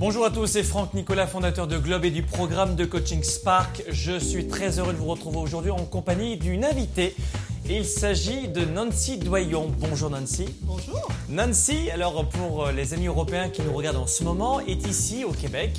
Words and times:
Bonjour 0.00 0.26
à 0.26 0.30
tous, 0.30 0.48
c'est 0.48 0.64
Franck 0.64 0.92
Nicolas, 0.94 1.28
fondateur 1.28 1.68
de 1.68 1.78
Globe 1.78 2.04
et 2.04 2.10
du 2.10 2.24
programme 2.24 2.74
de 2.74 2.84
coaching 2.84 3.22
Spark. 3.22 3.84
Je 3.88 4.18
suis 4.18 4.48
très 4.48 4.80
heureux 4.80 4.92
de 4.92 4.98
vous 4.98 5.06
retrouver 5.06 5.38
aujourd'hui 5.38 5.70
en 5.70 5.84
compagnie 5.84 6.36
d'une 6.36 6.64
invitée. 6.64 7.14
Il 7.70 7.84
s'agit 7.84 8.48
de 8.48 8.64
Nancy 8.64 9.18
Doyon. 9.18 9.70
Bonjour 9.78 10.10
Nancy. 10.10 10.46
Bonjour. 10.62 11.08
Nancy, 11.28 11.90
alors 11.92 12.28
pour 12.28 12.70
les 12.72 12.92
amis 12.92 13.06
européens 13.06 13.48
qui 13.48 13.62
nous 13.62 13.72
regardent 13.72 13.98
en 13.98 14.08
ce 14.08 14.24
moment, 14.24 14.58
est 14.60 14.84
ici 14.88 15.24
au 15.24 15.30
Québec 15.30 15.70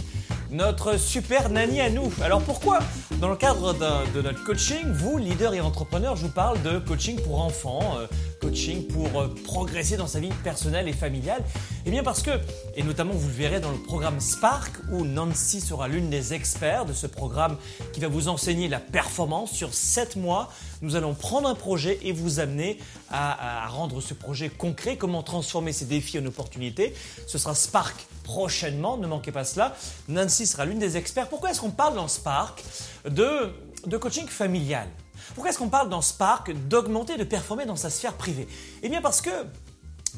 notre 0.56 0.98
super 0.98 1.50
nanny 1.50 1.82
à 1.82 1.90
nous. 1.90 2.12
Alors 2.22 2.42
pourquoi 2.42 2.80
Dans 3.20 3.30
le 3.30 3.36
cadre 3.36 3.74
de 4.14 4.22
notre 4.22 4.44
coaching, 4.44 4.86
vous, 4.86 5.18
leader 5.18 5.54
et 5.54 5.60
entrepreneur, 5.60 6.16
je 6.16 6.24
vous 6.24 6.32
parle 6.32 6.62
de 6.62 6.80
coaching 6.80 7.22
pour 7.22 7.42
enfants, 7.42 7.98
euh, 8.00 8.08
coaching 8.40 8.88
pour 8.88 9.20
euh, 9.20 9.28
progresser 9.44 9.98
dans 9.98 10.08
sa 10.08 10.22
vie 10.22 10.30
personnelle 10.44 10.88
et 10.88 10.94
familiale? 10.94 11.44
Eh 11.86 11.92
bien 11.92 12.04
parce 12.04 12.22
que, 12.22 12.32
et 12.76 12.84
notamment 12.84 13.14
vous 13.14 13.28
le 13.28 13.34
verrez 13.34 13.60
dans 13.60 13.72
le 13.72 13.78
programme 13.78 14.22
Spark, 14.22 14.72
où 14.92 15.04
Nancy 15.04 15.60
sera 15.60 15.90
l'une 15.90 16.10
des 16.10 16.34
experts 16.34 16.86
de 16.86 16.94
ce 16.94 17.08
programme 17.08 17.58
qui 17.92 18.00
va 18.00 18.08
vous 18.08 18.30
enseigner 18.30 18.70
la 18.70 18.80
performance 18.80 19.52
sur 19.52 19.74
7 19.74 20.16
mois. 20.16 20.50
Nous 20.82 20.96
allons 20.96 21.16
prendre 21.16 21.50
un 21.50 21.56
projet 21.56 22.00
et 22.02 22.14
vous 22.14 22.40
amener 22.40 22.78
à, 23.12 23.66
à 23.66 23.68
rendre 23.68 24.00
ce 24.00 24.14
projet 24.14 24.48
concret, 24.50 24.96
comment 24.96 25.22
transformer 25.22 25.74
ces 25.74 25.86
défis 25.86 26.18
en 26.18 26.26
opportunités? 26.26 26.94
Ce 27.28 27.38
sera 27.38 27.54
Spark 27.56 28.08
prochainement, 28.26 28.98
ne 28.98 29.08
manquez 29.08 29.32
pas 29.32 29.46
cela. 29.46 29.76
Nancy 30.10 30.48
sera 30.48 30.66
l'une 30.66 30.80
des 30.80 30.98
experts. 30.98 31.30
Pourquoi 31.30 31.52
est-ce 31.52 31.62
qu'on 31.62 31.70
parle 31.70 31.96
dans 31.96 32.08
Spark 32.08 32.64
de, 33.08 33.54
de 33.86 33.98
coaching 33.98 34.28
familial? 34.28 34.90
Pourquoi 35.36 35.52
est-ce 35.52 35.60
qu'on 35.60 35.70
parle 35.70 35.90
dans 35.90 36.02
Spark 36.02 36.52
d'augmenter, 36.68 37.18
de 37.18 37.24
performer 37.24 37.66
dans 37.66 37.76
sa 37.76 37.90
sphère 37.90 38.14
privée? 38.14 38.48
Eh 38.82 38.90
bien 38.90 39.02
parce 39.02 39.22
que, 39.22 39.30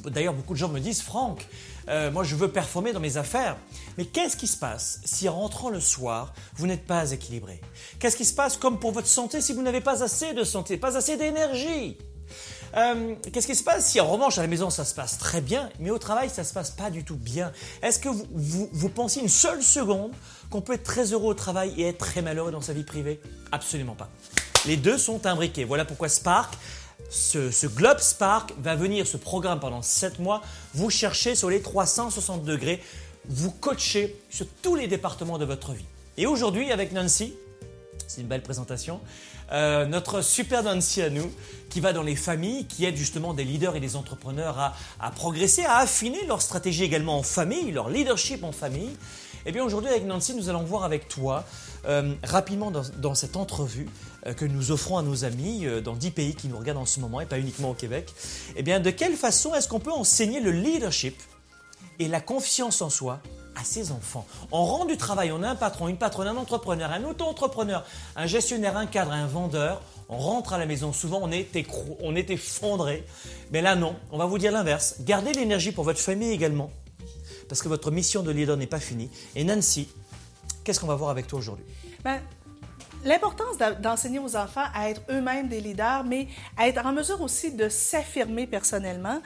d'ailleurs 0.06 0.34
beaucoup 0.34 0.54
de 0.54 0.58
gens 0.58 0.70
me 0.70 0.80
disent, 0.80 1.02
Franck, 1.02 1.46
euh, 1.90 2.10
moi 2.10 2.24
je 2.24 2.36
veux 2.36 2.48
performer 2.48 2.94
dans 2.94 3.00
mes 3.02 3.18
affaires. 3.18 3.58
Mais 3.98 4.06
qu'est-ce 4.06 4.38
qui 4.38 4.48
se 4.48 4.58
passe 4.58 5.02
si 5.04 5.28
en 5.28 5.36
rentrant 5.36 5.70
le 5.70 5.82
soir, 5.82 6.34
vous 6.56 6.66
n'êtes 6.66 6.86
pas 6.86 7.12
équilibré? 7.12 7.60
Qu'est-ce 8.00 8.16
qui 8.16 8.26
se 8.26 8.34
passe 8.34 8.56
comme 8.56 8.80
pour 8.80 8.92
votre 8.94 9.08
santé 9.08 9.42
si 9.42 9.52
vous 9.54 9.62
n'avez 9.62 9.82
pas 9.82 10.02
assez 10.02 10.34
de 10.34 10.46
santé, 10.46 10.78
pas 10.78 10.96
assez 10.96 11.18
d'énergie? 11.18 11.98
Euh, 12.76 13.16
qu'est-ce 13.32 13.48
qui 13.48 13.56
se 13.56 13.64
passe 13.64 13.86
si 13.86 14.00
en 14.02 14.08
revanche 14.08 14.38
à 14.38 14.42
la 14.42 14.48
maison 14.48 14.70
ça 14.70 14.86
se 14.86 14.94
passe 14.94 15.18
très 15.18 15.42
bien, 15.42 15.70
mais 15.80 15.90
au 15.90 15.98
travail 15.98 16.30
ça 16.30 16.44
se 16.44 16.54
passe 16.54 16.72
pas 16.72 16.90
du 16.90 17.04
tout 17.04 17.16
bien? 17.16 17.52
Est-ce 17.82 18.00
que 18.00 18.10
vous, 18.10 18.90
pensez 18.90 19.20
une 19.20 19.30
seule 19.30 19.64
seconde 19.64 20.12
qu'on 20.50 20.62
peut 20.62 20.74
être 20.74 20.84
très 20.84 21.14
heureux 21.14 21.32
au 21.32 21.34
travail 21.34 21.74
et 21.78 21.88
être 21.88 21.98
très 21.98 22.22
malheureux 22.22 22.52
dans 22.52 22.62
sa 22.62 22.74
vie 22.74 22.84
privée? 22.84 23.22
Absolument 23.52 23.96
pas. 23.96 24.10
Les 24.66 24.78
deux 24.78 24.98
sont 24.98 25.26
imbriqués. 25.26 25.64
Voilà 25.64 25.86
pourquoi 25.86 26.10
Spark 26.10 26.58
ce, 27.10 27.52
ce, 27.52 27.68
Globe 27.68 28.00
Spark 28.00 28.54
va 28.60 28.76
venir, 28.76 29.08
ce 29.08 29.18
programme 29.18 29.60
pendant 29.60 29.82
7 29.82 30.20
mois, 30.20 30.42
vous 30.74 30.90
chercher 30.90 31.36
sur 31.36 31.50
les 31.50 31.62
360 31.62 32.44
degrés, 32.44 32.82
vous 33.30 33.52
coacher 33.52 34.20
sur 34.30 34.48
tous 34.62 34.76
les 34.76 34.88
départements 34.88 35.38
de 35.38 35.46
votre 35.46 35.74
vie. 35.74 35.86
Et 36.18 36.26
aujourd'hui, 36.26 36.72
avec 36.72 36.92
Nancy, 36.92 37.36
c'est 38.08 38.22
une 38.22 38.28
belle 38.28 38.42
présentation, 38.42 39.02
euh, 39.52 39.86
notre 39.86 40.22
super 40.22 40.64
Nancy 40.64 41.02
à 41.02 41.10
nous, 41.10 41.30
qui 41.70 41.82
va 41.82 41.94
dans 41.94 42.04
les 42.04 42.16
familles, 42.16 42.66
qui 42.66 42.86
aide 42.86 42.96
justement 42.96 43.34
des 43.34 43.44
leaders 43.44 43.76
et 43.76 43.80
des 43.80 43.96
entrepreneurs 43.96 44.74
à, 45.00 45.12
progresser, 45.12 45.66
à 45.66 45.78
affiner 45.78 46.26
leur 46.26 46.42
stratégie 46.42 46.84
également 46.84 47.18
en 47.18 47.24
famille, 47.24 47.72
leur 47.72 47.90
leadership 47.90 48.44
en 48.44 48.52
famille. 48.52 48.96
Eh 49.46 49.52
bien 49.52 49.64
aujourd'hui 49.64 49.90
avec 49.90 50.06
Nancy, 50.06 50.34
nous 50.34 50.50
allons 50.50 50.64
voir 50.64 50.84
avec 50.84 51.08
toi 51.08 51.46
euh, 51.88 52.14
rapidement 52.24 52.72
dans, 52.72 53.16
cette 53.16 53.38
entrevue 53.38 53.88
euh, 54.26 54.34
que 54.34 54.46
nous 54.46 54.72
offrons 54.72 54.98
à 54.98 55.04
nos 55.04 55.26
amis 55.26 55.66
dans 55.84 55.94
10 55.94 56.12
pays 56.12 56.36
qui 56.36 56.48
nous 56.48 56.58
regardent 56.58 56.80
en 56.80 56.86
ce 56.86 57.00
moment 57.00 57.22
et 57.22 57.26
pas 57.26 57.40
uniquement 57.40 57.72
au 57.72 57.76
Québec, 57.76 58.14
eh 58.56 58.64
bien 58.64 58.80
de 58.80 58.90
quelle 58.90 59.16
façon 59.16 59.54
est-ce 59.54 59.68
qu'on 59.68 59.80
peut 59.80 59.92
enseigner 59.92 60.40
le 60.40 60.52
leadership 60.52 61.22
et 62.00 62.08
la 62.08 62.22
confiance 62.22 62.82
en 62.82 62.90
soi 62.90 63.22
à 63.60 63.64
ses 63.64 63.92
enfants. 63.92 64.26
On 64.52 64.64
rend 64.64 64.86
du 64.86 64.98
travail, 64.98 65.32
on 65.32 65.42
a 65.44 65.50
un 65.50 65.56
patron, 65.56 65.88
une 65.88 65.98
patronne, 65.98 66.28
un 66.28 66.38
entrepreneur, 66.38 66.92
un 66.92 67.04
auto-entrepreneur, 67.04 67.84
un 68.16 68.28
gestionnaire, 68.28 68.78
un 68.78 68.86
cadre, 68.86 69.12
un 69.12 69.26
vendeur. 69.26 69.82
On 70.10 70.18
rentre 70.18 70.54
à 70.54 70.58
la 70.58 70.66
maison, 70.66 70.94
souvent 70.94 71.20
on 71.22 71.32
est, 71.32 71.50
on 72.02 72.16
est 72.16 72.30
effondré. 72.30 73.06
Mais 73.52 73.62
là 73.62 73.76
non, 73.76 73.96
on 74.12 74.18
va 74.18 74.26
vous 74.26 74.38
dire 74.38 74.52
l'inverse. 74.52 74.98
Gardez 75.02 75.34
l'énergie 75.34 75.72
pour 75.72 75.84
votre 75.84 76.00
famille 76.00 76.32
également, 76.32 76.72
parce 77.50 77.62
que 77.62 77.68
votre 77.68 77.92
mission 77.92 78.24
de 78.24 78.32
leader 78.32 78.58
n'est 78.58 78.68
pas 78.68 78.80
finie. 78.80 79.10
Et 79.36 79.44
Nancy, 79.44 79.90
qu'est-ce 80.64 80.80
qu'on 80.80 80.88
va 80.88 80.96
voir 80.96 81.10
avec 81.10 81.28
toi 81.28 81.40
aujourd'hui? 81.40 81.66
Ben, 82.04 82.22
L'importance 83.06 83.58
d'enseigner 83.80 84.20
aux 84.20 84.36
enfants 84.36 84.66
à 84.74 84.90
être 84.90 85.02
eux-mêmes 85.10 85.48
des 85.48 85.62
leaders, 85.62 86.04
mais 86.04 86.28
à 86.58 86.68
être 86.68 86.84
en 86.86 86.92
mesure 86.92 87.22
aussi 87.22 87.54
de 87.54 87.70
s'affirmer 87.70 88.48
personnellement 88.48 89.22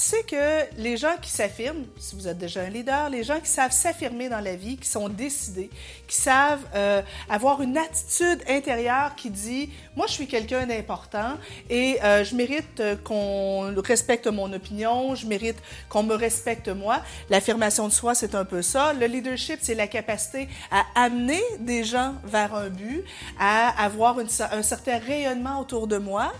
sais 0.00 0.22
que 0.22 0.76
les 0.78 0.96
gens 0.96 1.16
qui 1.20 1.30
s'affirment, 1.30 1.84
si 1.98 2.16
vous 2.16 2.26
êtes 2.26 2.38
déjà 2.38 2.62
un 2.62 2.68
leader, 2.68 3.10
les 3.10 3.22
gens 3.22 3.38
qui 3.40 3.48
savent 3.48 3.72
s'affirmer 3.72 4.28
dans 4.28 4.40
la 4.40 4.56
vie, 4.56 4.76
qui 4.76 4.88
sont 4.88 5.08
décidés, 5.08 5.70
qui 6.06 6.16
savent 6.16 6.64
euh, 6.74 7.02
avoir 7.28 7.60
une 7.62 7.76
attitude 7.76 8.42
intérieure 8.48 9.14
qui 9.14 9.30
dit 9.30 9.70
moi 9.96 10.06
je 10.06 10.12
suis 10.12 10.26
quelqu'un 10.26 10.66
d'important 10.66 11.34
et 11.70 12.02
euh, 12.02 12.24
je 12.24 12.34
mérite 12.34 12.80
euh, 12.80 12.96
qu'on 12.96 13.74
respecte 13.82 14.26
mon 14.26 14.52
opinion, 14.52 15.14
je 15.14 15.26
mérite 15.26 15.56
qu'on 15.88 16.02
me 16.02 16.14
respecte 16.14 16.68
moi. 16.68 17.00
L'affirmation 17.30 17.86
de 17.86 17.92
soi 17.92 18.14
c'est 18.14 18.34
un 18.34 18.44
peu 18.44 18.62
ça. 18.62 18.92
Le 18.92 19.06
leadership 19.06 19.58
c'est 19.62 19.74
la 19.74 19.86
capacité 19.86 20.48
à 20.70 20.84
amener 20.94 21.42
des 21.60 21.84
gens 21.84 22.14
vers 22.24 22.54
un 22.54 22.68
but, 22.68 23.04
à 23.38 23.84
avoir 23.84 24.16
un 24.18 24.62
certain 24.62 24.98
rayonnement 24.98 25.60
autour 25.60 25.86
de 25.86 25.98
moi 25.98 26.32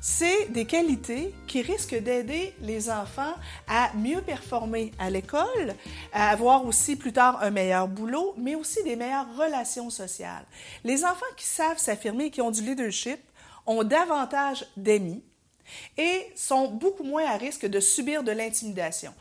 c'est 0.00 0.50
des 0.50 0.64
qualités 0.64 1.34
qui 1.46 1.60
risquent 1.60 2.00
d'aider 2.00 2.54
les 2.62 2.90
enfants 2.90 3.34
à 3.68 3.90
mieux 3.94 4.22
performer 4.22 4.92
à 4.98 5.10
l'école, 5.10 5.74
à 6.12 6.30
avoir 6.30 6.64
aussi 6.64 6.96
plus 6.96 7.12
tard 7.12 7.42
un 7.42 7.50
meilleur 7.50 7.86
boulot, 7.86 8.34
mais 8.38 8.54
aussi 8.54 8.82
des 8.82 8.96
meilleures 8.96 9.36
relations 9.36 9.90
sociales. 9.90 10.44
Les 10.84 11.04
enfants 11.04 11.26
qui 11.36 11.46
savent 11.46 11.78
s'affirmer, 11.78 12.30
qui 12.30 12.40
ont 12.40 12.50
du 12.50 12.62
leadership, 12.62 13.20
ont 13.66 13.84
davantage 13.84 14.66
d'amis 14.76 15.22
et 15.96 16.26
sont 16.34 16.68
beaucoup 16.68 17.04
moins 17.04 17.26
à 17.26 17.36
risque 17.36 17.66
de 17.66 17.78
subir 17.78 18.22
de 18.22 18.32
l'intimidation. 18.32 19.14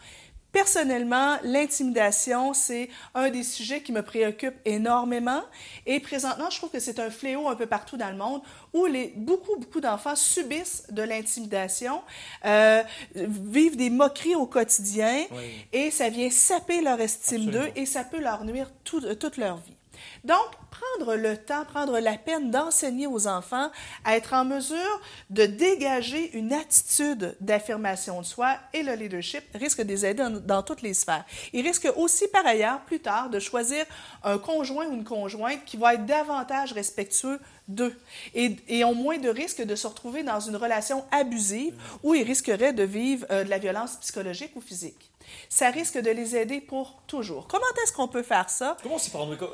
Personnellement, 0.51 1.37
l'intimidation, 1.43 2.53
c'est 2.53 2.89
un 3.13 3.29
des 3.29 3.43
sujets 3.43 3.81
qui 3.81 3.91
me 3.91 4.01
préoccupe 4.01 4.55
énormément. 4.65 5.43
Et 5.85 5.99
présentement, 5.99 6.49
je 6.49 6.57
trouve 6.57 6.71
que 6.71 6.79
c'est 6.79 6.99
un 6.99 7.11
fléau 7.11 7.47
un 7.47 7.55
peu 7.55 7.67
partout 7.67 7.97
dans 7.97 8.09
le 8.09 8.17
monde 8.17 8.41
où 8.73 8.85
les, 8.85 9.13
beaucoup, 9.15 9.57
beaucoup 9.57 9.79
d'enfants 9.79 10.15
subissent 10.15 10.85
de 10.89 11.03
l'intimidation, 11.03 12.01
euh, 12.45 12.81
vivent 13.15 13.77
des 13.77 13.89
moqueries 13.89 14.35
au 14.35 14.47
quotidien 14.47 15.25
et 15.71 15.91
ça 15.91 16.09
vient 16.09 16.29
saper 16.29 16.81
leur 16.81 16.99
estime 16.99 17.47
d'eux 17.51 17.69
et 17.75 17.85
ça 17.85 18.03
peut 18.03 18.19
leur 18.19 18.43
nuire 18.43 18.71
toute 18.83 19.37
leur 19.37 19.57
vie. 19.57 19.78
Donc, 20.23 20.45
prendre 20.69 21.15
le 21.15 21.37
temps, 21.37 21.65
prendre 21.65 21.99
la 21.99 22.17
peine 22.17 22.51
d'enseigner 22.51 23.07
aux 23.07 23.27
enfants 23.27 23.69
à 24.05 24.15
être 24.15 24.33
en 24.33 24.45
mesure 24.45 25.01
de 25.29 25.45
dégager 25.45 26.35
une 26.37 26.53
attitude 26.53 27.35
d'affirmation 27.39 28.21
de 28.21 28.25
soi 28.25 28.55
et 28.73 28.83
le 28.83 28.93
leadership 28.93 29.43
risque 29.55 29.81
de 29.81 29.87
les 29.87 30.05
aider 30.05 30.25
dans, 30.45 30.63
toutes 30.63 30.81
les 30.81 30.93
sphères. 30.93 31.25
Ils 31.53 31.65
risquent 31.65 31.91
aussi, 31.95 32.27
par 32.27 32.45
ailleurs, 32.45 32.81
plus 32.81 32.99
tard, 32.99 33.29
de 33.29 33.39
choisir 33.39 33.85
un 34.23 34.37
conjoint 34.37 34.87
ou 34.87 34.93
une 34.93 35.03
conjointe 35.03 35.63
qui 35.65 35.77
va 35.77 35.95
être 35.95 36.05
davantage 36.05 36.73
respectueux 36.73 37.39
d'eux 37.67 37.95
et, 38.33 38.83
ont 38.83 38.95
moins 38.95 39.17
de 39.17 39.29
risques 39.29 39.61
de 39.61 39.75
se 39.75 39.87
retrouver 39.87 40.23
dans 40.23 40.39
une 40.39 40.55
relation 40.55 41.05
abusive 41.11 41.75
où 42.03 42.15
ils 42.15 42.23
risqueraient 42.23 42.73
de 42.73 42.83
vivre 42.83 43.25
euh, 43.29 43.43
de 43.43 43.49
la 43.49 43.59
violence 43.59 43.97
psychologique 43.97 44.55
ou 44.55 44.61
physique 44.61 45.11
ça 45.49 45.69
risque 45.69 45.97
de 45.97 46.11
les 46.11 46.35
aider 46.35 46.61
pour 46.61 47.01
toujours. 47.07 47.47
Comment 47.47 47.65
est-ce 47.83 47.93
qu'on 47.93 48.07
peut 48.07 48.23
faire 48.23 48.49
ça? 48.49 48.77
Comment, 48.81 48.97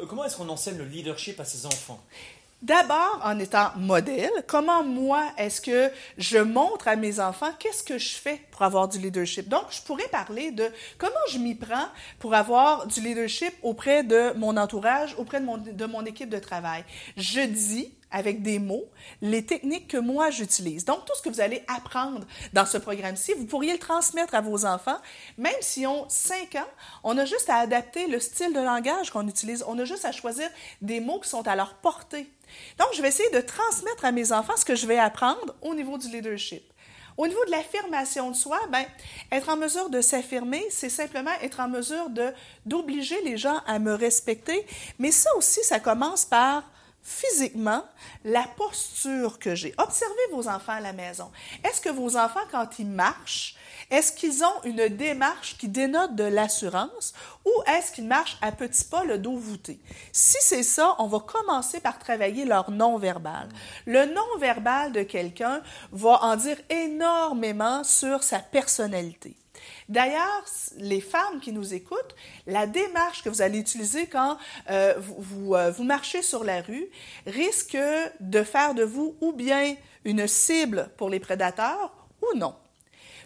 comment 0.08 0.26
est-ce 0.26 0.38
qu'on 0.38 0.50
enseigne 0.50 0.78
le 0.78 0.86
leadership 0.86 1.40
à 1.40 1.46
ses 1.46 1.66
enfants? 1.66 2.00
D'abord, 2.62 3.22
en 3.24 3.38
étant 3.38 3.72
modèle, 3.76 4.32
comment 4.48 4.84
moi 4.84 5.24
est-ce 5.38 5.62
que 5.62 5.92
je 6.18 6.40
montre 6.40 6.88
à 6.88 6.96
mes 6.96 7.20
enfants 7.20 7.52
qu'est-ce 7.60 7.84
que 7.84 8.00
je 8.00 8.16
fais 8.16 8.42
pour 8.50 8.64
avoir 8.64 8.88
du 8.88 8.98
leadership? 8.98 9.48
Donc, 9.50 9.66
je 9.70 9.82
pourrais 9.82 10.08
parler 10.08 10.52
de 10.52 10.72
comment 10.98 11.14
je 11.30 11.38
m'y 11.38 11.54
prends 11.54 11.88
pour 12.18 12.34
avoir 12.34 12.88
du 12.88 13.02
leadership 13.02 13.54
auprès 13.62 14.04
de 14.04 14.34
mon 14.38 14.58
entourage, 14.58 15.14
auprès 15.20 15.42
de 15.42 15.46
mon, 15.46 15.58
de 15.58 15.86
mon 15.86 16.06
équipe 16.06 16.30
de 16.30 16.40
travail. 16.40 16.84
Je 17.18 17.42
dis 17.42 17.94
avec 18.12 18.42
des 18.42 18.60
mots, 18.60 18.86
les 19.22 19.46
techniques 19.46 19.88
que 19.88 19.98
moi 19.98 20.30
j'utilise. 20.30 20.86
Donc, 20.86 21.06
tout 21.06 21.14
ce 21.16 21.22
que 21.22 21.30
vous 21.30 21.42
allez 21.42 21.64
apprendre 21.68 22.26
dans 22.54 22.66
ce 22.66 22.78
programme-ci, 22.78 23.34
vous 23.34 23.46
pourriez 23.46 23.74
le 23.74 23.80
transmettre 23.80 24.36
à 24.36 24.42
vos 24.42 24.66
enfants, 24.66 24.98
même 25.38 25.54
s'ils 25.62 25.88
ont 25.88 26.06
5 26.08 26.56
ans. 26.56 26.70
On 27.04 27.18
a 27.18 27.26
juste 27.26 27.50
à 27.50 27.58
adapter 27.58 28.08
le 28.08 28.20
style 28.20 28.54
de 28.54 28.60
langage 28.60 29.12
qu'on 29.12 29.28
utilise. 29.28 29.64
On 29.68 29.78
a 29.80 29.86
juste 29.86 30.06
à 30.06 30.12
choisir 30.12 30.48
des 30.82 31.00
mots 31.00 31.20
qui 31.20 31.30
sont 31.30 31.48
à 31.48 31.56
leur 31.56 31.76
portée. 31.76 32.30
Donc, 32.80 32.88
je 32.94 33.02
vais 33.02 33.10
essayer 33.10 33.30
de 33.32 33.42
transmettre 33.42 34.06
à 34.06 34.12
mes 34.12 34.32
enfants 34.32 34.56
ce 34.56 34.66
que 34.66 34.76
je 34.76 34.88
vais 34.88 34.98
apprendre 34.98 35.56
au 35.62 35.74
niveau 35.74 35.98
du 35.98 36.08
leadership. 36.08 36.64
Au 37.18 37.28
niveau 37.28 37.44
de 37.46 37.52
l'affirmation 37.52 38.30
de 38.30 38.36
soi, 38.36 38.60
ben, 38.72 38.84
être 39.32 39.48
en 39.48 39.56
mesure 39.56 39.90
de 39.90 40.02
s'affirmer, 40.02 40.66
c'est 40.70 40.90
simplement 40.90 41.32
être 41.42 41.62
en 41.62 41.70
mesure 41.70 42.10
d'obliger 42.66 43.22
les 43.24 43.38
gens 43.38 43.62
à 43.68 43.80
me 43.80 43.94
respecter. 43.94 44.66
Mais 45.00 45.12
ça 45.12 45.30
aussi, 45.38 45.64
ça 45.64 45.80
commence 45.80 46.26
par 46.26 46.64
physiquement 47.06 47.84
la 48.24 48.44
posture 48.58 49.38
que 49.38 49.54
j'ai. 49.54 49.76
Observez 49.78 50.16
vos 50.32 50.48
enfants 50.48 50.74
à 50.74 50.80
la 50.82 50.92
maison. 50.92 51.32
Est-ce 51.64 51.80
que 51.80 51.90
vos 51.90 52.18
enfants, 52.18 52.40
quand 52.52 52.80
ils 52.80 52.90
marchent, 52.90 53.56
Est-ce 53.92 54.12
qu'ils 54.12 54.44
ont 54.44 54.64
une 54.64 54.88
démarche 54.88 55.56
qui 55.60 55.68
dénote 55.68 56.16
de 56.16 56.24
l'assurance 56.24 57.14
ou 57.46 57.52
est-ce 57.68 57.92
qu'ils 57.92 58.08
marchent 58.08 58.38
à 58.42 58.52
petits 58.52 58.86
pas 58.86 59.04
le 59.04 59.20
dos 59.20 59.38
voûté? 59.38 59.80
Si 60.12 60.38
c'est 60.42 60.64
ça, 60.64 60.96
on 60.98 61.06
va 61.06 61.20
commencer 61.20 61.80
par 61.80 62.00
travailler 62.00 62.46
leur 62.46 62.72
non-verbal. 62.72 63.50
Le 63.86 64.06
non-verbal 64.06 64.92
de 64.92 65.04
quelqu'un 65.04 65.62
va 65.92 66.24
en 66.24 66.36
dire 66.36 66.58
énormément 66.72 67.84
sur 67.84 68.24
sa 68.24 68.40
personnalité. 68.40 69.38
D'ailleurs, 69.90 70.46
les 70.78 71.02
femmes 71.02 71.40
qui 71.42 71.52
nous 71.52 71.74
écoutent, 71.74 72.16
la 72.48 72.68
démarche 72.68 73.24
que 73.24 73.30
vous 73.30 73.42
allez 73.42 73.60
utiliser 73.60 74.08
quand 74.08 74.38
euh, 74.70 74.96
vous, 74.98 75.56
euh, 75.56 75.72
vous, 75.72 75.84
marchez 75.84 76.22
sur 76.22 76.44
la 76.44 76.62
rue 76.62 76.88
risque 77.28 77.78
de 78.20 78.44
faire 78.44 78.74
de 78.74 78.84
vous 78.84 79.16
ou 79.22 79.32
bien 79.32 79.76
une 80.04 80.28
cible 80.28 80.90
pour 80.98 81.10
les 81.10 81.20
prédateurs 81.20 81.94
ou 82.22 82.38
non. 82.38 82.56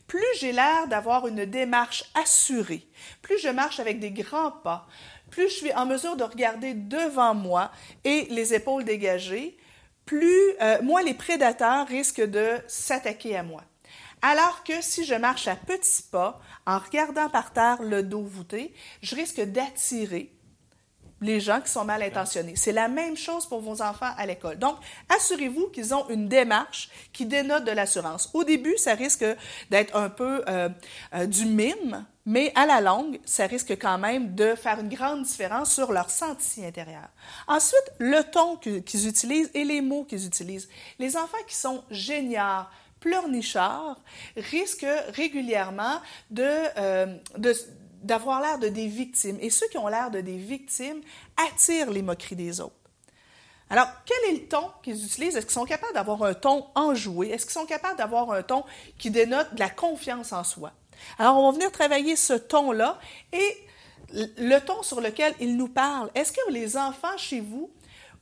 Plus 0.07 0.25
j'ai 0.39 0.51
l'air 0.51 0.87
d'avoir 0.87 1.27
une 1.27 1.45
démarche 1.45 2.03
assurée, 2.15 2.87
plus 3.21 3.37
je 3.39 3.49
marche 3.49 3.79
avec 3.79 3.99
des 3.99 4.09
grands 4.09 4.51
pas, 4.51 4.87
plus 5.29 5.49
je 5.49 5.53
suis 5.53 5.73
en 5.73 5.85
mesure 5.85 6.15
de 6.15 6.23
regarder 6.23 6.73
devant 6.73 7.35
moi 7.35 7.71
et 8.03 8.25
les 8.31 8.55
épaules 8.55 8.83
dégagées, 8.83 9.55
plus 10.05 10.55
euh, 10.61 10.81
moins 10.81 11.03
les 11.03 11.13
prédateurs 11.13 11.87
risquent 11.87 12.25
de 12.25 12.57
s'attaquer 12.67 13.37
à 13.37 13.43
moi. 13.43 13.61
Alors 14.21 14.63
que 14.63 14.81
si 14.81 15.05
je 15.05 15.15
marche 15.15 15.47
à 15.47 15.55
petits 15.55 16.03
pas, 16.03 16.39
en 16.65 16.77
regardant 16.77 17.29
par 17.29 17.53
terre 17.53 17.81
le 17.81 18.03
dos 18.03 18.23
voûté, 18.23 18.73
je 19.01 19.15
risque 19.15 19.41
d'attirer 19.41 20.31
les 21.21 21.39
gens 21.39 21.59
qui 21.61 21.69
sont 21.69 21.85
mal 21.85 22.01
intentionnés. 22.01 22.53
C'est 22.55 22.71
la 22.71 22.87
même 22.87 23.17
chose 23.17 23.45
pour 23.45 23.61
vos 23.61 23.81
enfants 23.81 24.11
à 24.17 24.25
l'école. 24.25 24.57
Donc, 24.57 24.77
assurez-vous 25.09 25.67
qu'ils 25.67 25.93
ont 25.93 26.07
une 26.09 26.27
démarche 26.27 26.89
qui 27.11 27.25
dénote 27.25 27.65
de 27.65 27.71
l'assurance. 27.71 28.29
Au 28.33 28.43
début, 28.43 28.77
ça 28.77 28.93
risque 28.93 29.25
d'être 29.69 29.95
un 29.95 30.09
peu 30.09 30.43
euh, 30.47 30.69
euh, 31.13 31.25
du 31.25 31.45
mime, 31.45 32.05
mais 32.25 32.51
à 32.55 32.65
la 32.65 32.79
longue, 32.79 33.19
ça 33.25 33.47
risque 33.47 33.71
quand 33.71 33.97
même 33.97 34.35
de 34.35 34.55
faire 34.55 34.79
une 34.79 34.89
grande 34.89 35.23
différence 35.23 35.73
sur 35.73 35.91
leur 35.91 36.09
senti 36.09 36.65
intérieur. 36.65 37.09
Ensuite, 37.47 37.91
le 37.97 38.21
ton 38.23 38.55
qu'ils 38.55 39.07
utilisent 39.07 39.51
et 39.53 39.63
les 39.63 39.81
mots 39.81 40.03
qu'ils 40.03 40.25
utilisent. 40.25 40.69
Les 40.99 41.17
enfants 41.17 41.37
qui 41.47 41.55
sont 41.55 41.83
géniaux, 41.89 42.65
pleurnichards 42.99 43.99
risquent 44.35 44.85
régulièrement 45.09 46.01
euh, 46.37 47.17
d'avoir 48.01 48.41
l'air 48.41 48.59
de 48.59 48.67
des 48.67 48.87
victimes. 48.87 49.37
Et 49.41 49.49
ceux 49.49 49.67
qui 49.67 49.77
ont 49.77 49.87
l'air 49.87 50.11
de 50.11 50.21
des 50.21 50.37
victimes 50.37 51.01
attirent 51.37 51.91
les 51.91 52.01
moqueries 52.01 52.35
des 52.35 52.61
autres. 52.61 52.75
Alors, 53.71 53.87
quel 54.05 54.17
est 54.31 54.39
le 54.39 54.47
ton 54.47 54.71
qu'ils 54.81 55.05
utilisent? 55.05 55.35
Est-ce 55.35 55.45
qu'ils 55.45 55.53
sont 55.53 55.65
capables 55.65 55.93
d'avoir 55.93 56.23
un 56.23 56.33
ton 56.33 56.65
enjoué? 56.73 57.29
Est-ce 57.29 57.45
qu'ils 57.45 57.53
sont 57.53 57.67
capables 57.67 57.97
d'avoir 57.97 58.31
un 58.31 58.41
ton 58.41 58.63
qui 58.97 59.11
dénote 59.11 59.53
de 59.53 59.59
la 59.59 59.69
confiance 59.69 60.33
en 60.33 60.43
soi? 60.43 60.71
Alors, 61.19 61.37
on 61.37 61.45
va 61.45 61.51
venir 61.51 61.71
travailler 61.71 62.15
ce 62.15 62.33
ton-là 62.33 62.99
et 63.31 63.57
le 64.11 64.57
ton 64.59 64.81
sur 64.81 65.01
lequel 65.01 65.35
ils 65.39 65.55
nous 65.55 65.67
parlent. 65.67 66.09
Est-ce 66.15 66.31
que 66.31 66.51
les 66.51 66.77
enfants 66.77 67.17
chez 67.17 67.41
vous 67.41 67.69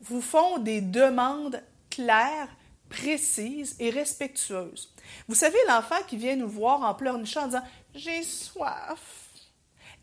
vous 0.02 0.22
font 0.22 0.58
des 0.60 0.82
demandes 0.82 1.62
claires 1.90 2.50
précise 2.90 3.76
et 3.80 3.90
respectueuse. 3.90 4.94
Vous 5.28 5.36
savez, 5.36 5.58
l'enfant 5.68 6.02
qui 6.08 6.18
vient 6.18 6.36
nous 6.36 6.50
voir 6.50 6.82
en 6.82 6.94
pleurnichant 6.94 7.44
en 7.44 7.48
disant 7.48 7.64
J'ai 7.94 8.24
soif 8.24 9.30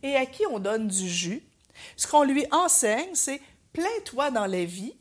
et 0.03 0.17
à 0.17 0.27
qui 0.27 0.47
on 0.47 0.59
donne 0.59 0.89
du 0.89 1.09
jus, 1.09 1.43
ce 1.97 2.07
qu'on 2.07 2.25
lui 2.25 2.47
enseigne, 2.51 3.15
c'est 3.15 3.41
plains-toi 3.73 4.31
dans 4.31 4.47
la 4.47 4.65
vie 4.65 4.95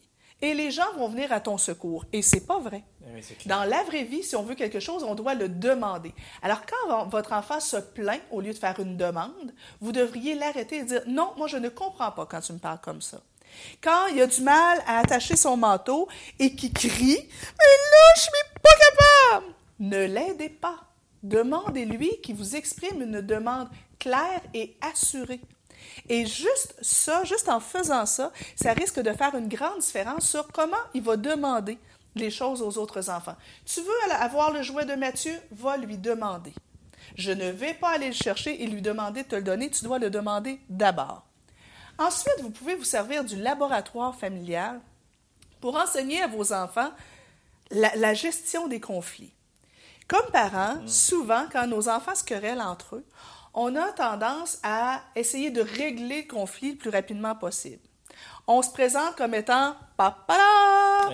et 0.43 0.53
les 0.53 0.71
gens 0.71 0.91
vont 0.97 1.07
venir 1.07 1.31
à 1.31 1.39
ton 1.39 1.57
secours. 1.57 2.03
Et 2.11 2.21
c'est 2.21 2.45
pas 2.45 2.59
vrai. 2.59 2.83
Eh 3.15 3.47
dans 3.47 3.63
la 3.63 3.81
vraie 3.83 4.03
vie, 4.03 4.23
si 4.23 4.35
on 4.35 4.43
veut 4.43 4.55
quelque 4.55 4.81
chose, 4.81 5.03
on 5.03 5.15
doit 5.15 5.35
le 5.35 5.47
demander. 5.47 6.13
Alors, 6.41 6.63
quand 6.65 7.05
votre 7.05 7.31
enfant 7.31 7.61
se 7.61 7.77
plaint 7.77 8.21
au 8.29 8.41
lieu 8.41 8.51
de 8.51 8.57
faire 8.57 8.77
une 8.79 8.97
demande, 8.97 9.53
vous 9.79 9.93
devriez 9.93 10.35
l'arrêter 10.35 10.79
et 10.79 10.83
dire 10.83 11.01
Non, 11.07 11.31
moi, 11.37 11.47
je 11.47 11.55
ne 11.55 11.69
comprends 11.69 12.11
pas 12.11 12.25
quand 12.25 12.41
tu 12.41 12.51
me 12.51 12.59
parles 12.59 12.81
comme 12.81 13.01
ça. 13.01 13.21
Quand 13.81 14.07
il 14.07 14.21
a 14.21 14.27
du 14.27 14.41
mal 14.41 14.81
à 14.87 14.99
attacher 14.99 15.35
son 15.35 15.57
manteau 15.57 16.07
et 16.39 16.55
qu'il 16.55 16.73
crie 16.73 17.17
Mais 17.19 17.73
là, 17.91 18.13
je 18.15 18.21
suis 18.21 18.31
pas 18.61 19.39
capable 19.39 19.53
Ne 19.79 20.05
l'aidez 20.05 20.49
pas. 20.49 20.79
Demandez-lui 21.23 22.19
qu'il 22.21 22.35
vous 22.35 22.55
exprime 22.55 23.01
une 23.01 23.21
demande 23.21 23.69
claire 23.97 24.41
et 24.53 24.75
assurée. 24.81 25.41
Et 26.09 26.25
juste 26.25 26.75
ça, 26.81 27.23
juste 27.23 27.49
en 27.49 27.59
faisant 27.59 28.05
ça, 28.05 28.31
ça 28.55 28.73
risque 28.73 28.99
de 28.99 29.13
faire 29.13 29.35
une 29.35 29.47
grande 29.47 29.79
différence 29.79 30.29
sur 30.29 30.47
comment 30.47 30.75
il 30.93 31.01
va 31.01 31.17
demander 31.17 31.77
les 32.15 32.29
choses 32.29 32.61
aux 32.61 32.77
autres 32.77 33.09
enfants. 33.09 33.35
Tu 33.65 33.81
veux 33.81 34.13
avoir 34.13 34.51
le 34.51 34.61
jouet 34.61 34.85
de 34.85 34.95
Mathieu? 34.95 35.33
Va 35.51 35.77
lui 35.77 35.97
demander. 35.97 36.53
Je 37.15 37.31
ne 37.31 37.49
vais 37.49 37.73
pas 37.73 37.91
aller 37.91 38.07
le 38.07 38.13
chercher 38.13 38.61
et 38.63 38.67
lui 38.67 38.81
demander 38.81 39.23
de 39.23 39.27
te 39.27 39.35
le 39.35 39.43
donner, 39.43 39.69
tu 39.69 39.83
dois 39.83 39.99
le 39.99 40.09
demander 40.09 40.59
d'abord. 40.69 41.25
Ensuite, 41.97 42.41
vous 42.41 42.49
pouvez 42.49 42.75
vous 42.75 42.83
servir 42.83 43.23
du 43.23 43.35
laboratoire 43.35 44.15
familial 44.15 44.79
pour 45.61 45.75
enseigner 45.75 46.21
à 46.21 46.27
vos 46.27 46.51
enfants 46.51 46.91
la, 47.71 48.13
gestion 48.13 48.67
des 48.67 48.79
conflits. 48.79 49.31
Comme 50.07 50.25
parents, 50.31 50.75
mm. 50.75 50.87
souvent, 50.87 51.45
quand 51.51 51.67
nos 51.67 51.87
enfants 51.89 52.15
se 52.15 52.23
querellent 52.23 52.61
entre 52.61 52.97
eux, 52.97 53.05
on 53.53 53.75
a 53.75 53.91
tendance 53.91 54.59
à 54.63 55.01
essayer 55.15 55.51
de 55.51 55.61
régler 55.61 56.23
le 56.23 56.27
conflit 56.27 56.71
le 56.71 56.77
plus 56.77 56.89
rapidement 56.89 57.35
possible. 57.35 57.81
On 58.45 58.61
se 58.61 58.69
présente 58.71 59.15
comme 59.15 59.33
étant 59.35 59.75
papa, 59.95 60.37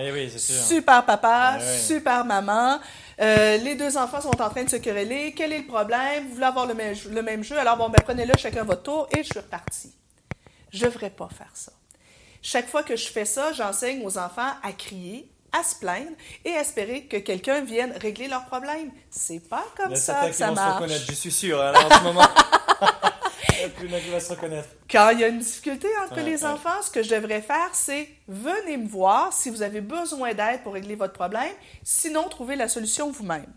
eh 0.00 0.28
super 0.38 1.04
papa, 1.04 1.58
eh 1.60 1.78
super 1.78 2.24
maman. 2.24 2.80
Euh, 3.20 3.56
les 3.58 3.76
deux 3.76 3.96
enfants 3.96 4.20
sont 4.20 4.40
en 4.42 4.50
train 4.50 4.64
de 4.64 4.70
se 4.70 4.76
quereller. 4.76 5.32
Quel 5.36 5.52
est 5.52 5.58
le 5.58 5.66
problème? 5.66 6.26
Vous 6.26 6.34
voulez 6.34 6.46
avoir 6.46 6.66
le 6.66 6.74
même, 6.74 6.96
le 7.10 7.22
même 7.22 7.44
jeu? 7.44 7.56
Alors, 7.58 7.76
bon, 7.76 7.88
ben, 7.88 8.00
prenez-le 8.02 8.32
chacun 8.36 8.64
votre 8.64 8.82
tour 8.82 9.08
et 9.16 9.22
je 9.22 9.28
suis 9.28 9.38
reparti. 9.38 9.92
Je 10.72 10.84
ne 10.84 10.90
devrais 10.90 11.10
pas 11.10 11.28
faire 11.28 11.50
ça. 11.54 11.72
Chaque 12.42 12.68
fois 12.68 12.82
que 12.82 12.96
je 12.96 13.08
fais 13.08 13.24
ça, 13.24 13.52
j'enseigne 13.52 14.04
aux 14.04 14.16
enfants 14.16 14.52
à 14.62 14.72
crier, 14.72 15.30
à 15.52 15.62
se 15.62 15.74
plaindre 15.74 16.12
et 16.44 16.52
à 16.52 16.60
espérer 16.60 17.04
que 17.04 17.18
quelqu'un 17.18 17.60
vienne 17.60 17.92
régler 18.00 18.28
leurs 18.28 18.46
problèmes. 18.46 18.90
C'est 19.10 19.46
pas 19.48 19.64
comme 19.76 19.94
ça 19.96 20.28
que 20.28 20.34
ça 20.34 20.52
marche. 20.52 20.70
Se 20.70 20.74
reconnaître, 20.74 21.04
je 21.08 21.14
suis 21.14 21.32
sûr, 21.32 21.60
hein, 21.60 21.72
en 21.74 21.98
ce 21.98 22.02
moment. 22.02 22.26
va 24.10 24.20
se 24.20 24.30
reconnaître. 24.30 24.68
Quand 24.90 25.10
il 25.10 25.20
y 25.20 25.24
a 25.24 25.28
une 25.28 25.38
difficulté 25.38 25.88
entre 26.04 26.20
les 26.20 26.44
enfants, 26.44 26.82
ce 26.82 26.90
que 26.90 27.02
je 27.02 27.14
devrais 27.14 27.42
faire, 27.42 27.70
c'est 27.72 28.08
venez 28.28 28.76
me 28.76 28.88
voir 28.88 29.32
si 29.32 29.50
vous 29.50 29.62
avez 29.62 29.80
besoin 29.80 30.34
d'aide 30.34 30.62
pour 30.62 30.74
régler 30.74 30.94
votre 30.94 31.12
problème, 31.12 31.52
sinon 31.82 32.28
trouvez 32.28 32.56
la 32.56 32.68
solution 32.68 33.10
vous-même. 33.10 33.52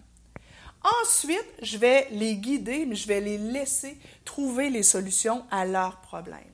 Ensuite, 1.02 1.48
je 1.62 1.78
vais 1.78 2.08
les 2.12 2.36
guider, 2.36 2.86
mais 2.86 2.96
je 2.96 3.08
vais 3.08 3.22
les 3.22 3.38
laisser 3.38 3.98
trouver 4.26 4.70
les 4.70 4.84
solutions 4.84 5.46
à 5.50 5.66
leurs 5.66 6.02
problèmes. 6.02 6.53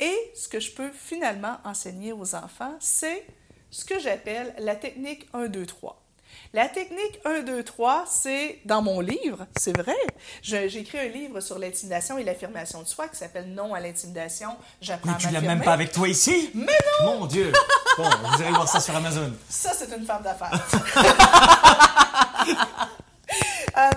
Et 0.00 0.32
ce 0.34 0.48
que 0.48 0.60
je 0.60 0.72
peux 0.72 0.90
finalement 0.90 1.56
enseigner 1.64 2.12
aux 2.12 2.34
enfants, 2.34 2.74
c'est 2.80 3.24
ce 3.70 3.84
que 3.84 3.98
j'appelle 3.98 4.54
la 4.58 4.76
technique 4.76 5.26
1, 5.32 5.48
2, 5.48 5.66
3. 5.66 6.02
La 6.52 6.68
technique 6.68 7.20
1, 7.24 7.42
2, 7.42 7.62
3, 7.62 8.04
c'est 8.08 8.60
dans 8.64 8.82
mon 8.82 9.00
livre, 9.00 9.46
c'est 9.58 9.76
vrai. 9.76 9.96
J'ai 10.42 10.64
écrit 10.78 10.98
un 10.98 11.08
livre 11.08 11.40
sur 11.40 11.58
l'intimidation 11.58 12.18
et 12.18 12.24
l'affirmation 12.24 12.82
de 12.82 12.86
soi 12.86 13.08
qui 13.08 13.16
s'appelle 13.16 13.52
Non 13.52 13.74
à 13.74 13.80
l'intimidation. 13.80 14.50
J'apprends 14.80 15.12
Mais 15.12 15.18
tu 15.18 15.28
l'as 15.30 15.40
même 15.40 15.62
pas 15.62 15.72
avec 15.72 15.92
toi 15.92 16.08
ici? 16.08 16.50
Mais 16.54 16.78
non! 17.00 17.20
Mon 17.20 17.26
Dieu! 17.26 17.52
Bon, 17.96 18.04
vous 18.04 18.42
irez 18.42 18.50
voir 18.50 18.68
ça 18.68 18.78
sur 18.78 18.94
Amazon. 18.94 19.32
Ça, 19.48 19.72
c'est 19.72 19.90
une 19.96 20.04
femme 20.04 20.22
d'affaires. 20.22 20.52
euh, 23.78 23.90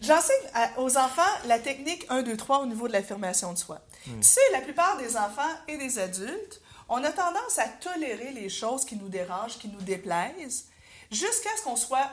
J'enseigne 0.00 0.36
aux 0.76 0.96
enfants 0.98 1.22
la 1.46 1.58
technique 1.58 2.06
1, 2.08 2.22
2, 2.22 2.36
3 2.36 2.60
au 2.60 2.66
niveau 2.66 2.86
de 2.88 2.92
l'affirmation 2.92 3.52
de 3.52 3.58
soi. 3.58 3.80
Hmm. 4.06 4.20
Tu 4.20 4.28
sais, 4.28 4.40
la 4.52 4.60
plupart 4.60 4.96
des 4.98 5.16
enfants 5.16 5.42
et 5.68 5.76
des 5.78 5.98
adultes, 5.98 6.60
on 6.88 7.02
a 7.02 7.10
tendance 7.10 7.58
à 7.58 7.66
tolérer 7.68 8.32
les 8.32 8.48
choses 8.48 8.84
qui 8.84 8.96
nous 8.96 9.08
dérangent, 9.08 9.58
qui 9.58 9.68
nous 9.68 9.80
déplaisent, 9.80 10.66
jusqu'à 11.10 11.50
ce 11.58 11.62
qu'on 11.62 11.76
soit 11.76 12.10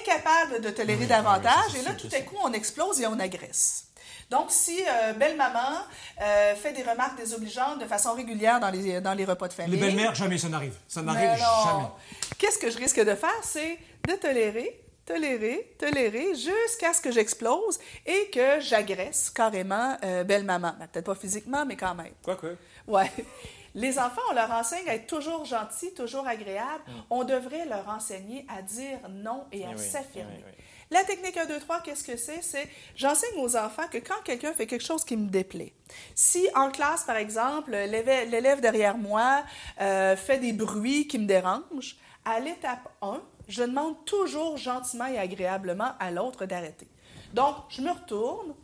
incapable 0.00 0.62
de 0.62 0.70
tolérer 0.70 1.06
davantage. 1.06 1.74
et 1.78 1.82
là, 1.82 1.92
tout 1.92 2.08
à 2.12 2.20
coup, 2.20 2.36
on 2.42 2.52
explose 2.52 3.00
et 3.00 3.06
on 3.06 3.18
agresse. 3.18 3.84
Donc, 4.30 4.50
si 4.50 4.78
euh, 4.86 5.14
belle-maman 5.14 5.78
euh, 6.20 6.54
fait 6.54 6.72
des 6.72 6.82
remarques 6.82 7.16
désobligeantes 7.16 7.78
de 7.78 7.86
façon 7.86 8.12
régulière 8.12 8.60
dans 8.60 8.68
les, 8.70 9.00
dans 9.00 9.14
les 9.14 9.24
repas 9.24 9.48
de 9.48 9.54
famille... 9.54 9.78
Les 9.78 9.86
belles-mères, 9.86 10.14
jamais 10.14 10.36
ça 10.36 10.48
n'arrive. 10.48 10.74
Ça 10.86 11.00
n'arrive 11.00 11.38
jamais. 11.38 11.88
Qu'est-ce 12.36 12.58
que 12.58 12.70
je 12.70 12.76
risque 12.76 13.00
de 13.00 13.14
faire? 13.14 13.40
C'est 13.42 13.78
de 14.06 14.14
tolérer 14.14 14.82
tolérer, 15.08 15.74
tolérer, 15.78 16.34
jusqu'à 16.34 16.92
ce 16.92 17.00
que 17.00 17.10
j'explose 17.10 17.78
et 18.04 18.28
que 18.30 18.60
j'agresse 18.60 19.30
carrément 19.30 19.96
euh, 20.04 20.22
belle-maman. 20.22 20.74
Ben, 20.78 20.86
peut-être 20.86 21.06
pas 21.06 21.14
physiquement, 21.14 21.64
mais 21.64 21.76
quand 21.76 21.94
même. 21.94 22.12
Quoi 22.22 22.36
que. 22.36 22.56
Ouais. 22.86 23.10
Les 23.74 23.98
enfants, 23.98 24.22
on 24.30 24.34
leur 24.34 24.50
enseigne 24.50 24.88
à 24.88 24.94
être 24.94 25.06
toujours 25.06 25.44
gentils, 25.44 25.94
toujours 25.94 26.26
agréables. 26.26 26.82
Mm. 26.86 26.92
On 27.10 27.24
devrait 27.24 27.64
leur 27.66 27.88
enseigner 27.88 28.46
à 28.48 28.60
dire 28.60 28.98
non 29.08 29.46
et 29.52 29.64
à 29.64 29.70
eh 29.74 29.78
s'affirmer. 29.78 30.44
Eh 30.46 30.94
La 30.94 31.04
technique 31.04 31.36
1, 31.36 31.46
2, 31.46 31.60
3, 31.60 31.80
qu'est-ce 31.82 32.04
que 32.04 32.16
c'est? 32.16 32.42
C'est 32.42 32.68
j'enseigne 32.94 33.38
aux 33.38 33.56
enfants 33.56 33.86
que 33.90 33.98
quand 33.98 34.20
quelqu'un 34.24 34.52
fait 34.52 34.66
quelque 34.66 34.84
chose 34.84 35.04
qui 35.04 35.16
me 35.16 35.28
déplaît, 35.28 35.72
si 36.14 36.48
en 36.54 36.70
classe, 36.70 37.04
par 37.04 37.16
exemple, 37.16 37.70
l'élève 37.70 38.60
derrière 38.60 38.98
moi 38.98 39.42
euh, 39.80 40.16
fait 40.16 40.38
des 40.38 40.52
bruits 40.52 41.06
qui 41.06 41.18
me 41.18 41.26
dérangent, 41.26 41.96
à 42.24 42.40
l'étape 42.40 42.88
1, 43.00 43.22
je 43.48 43.62
demande 43.62 44.04
toujours 44.04 44.56
gentiment 44.56 45.06
et 45.06 45.18
agréablement 45.18 45.92
à 45.98 46.10
l'autre 46.10 46.46
d'arrêter. 46.46 46.88
Donc, 47.32 47.56
je 47.70 47.82
me 47.82 47.90
retourne. 47.90 48.54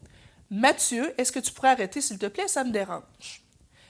Mathieu, 0.50 1.12
est-ce 1.18 1.32
que 1.32 1.40
tu 1.40 1.52
pourrais 1.52 1.70
arrêter, 1.70 2.00
s'il 2.00 2.18
te 2.18 2.26
plaît? 2.26 2.48
Ça 2.48 2.64
me 2.64 2.70
dérange. 2.70 3.42